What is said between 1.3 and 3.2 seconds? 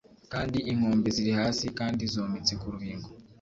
hasi kandi zometse ku rubingo